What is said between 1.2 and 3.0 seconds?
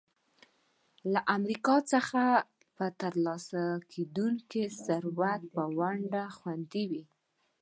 امریکا څخه په